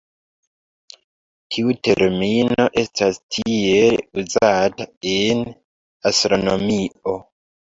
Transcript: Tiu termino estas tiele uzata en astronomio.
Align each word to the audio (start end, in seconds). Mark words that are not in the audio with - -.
Tiu 1.55 1.75
termino 1.87 2.65
estas 2.83 3.19
tiele 3.35 4.01
uzata 4.23 4.89
en 5.13 5.45
astronomio. 6.13 7.19